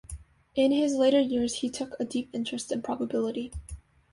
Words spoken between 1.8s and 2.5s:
a deep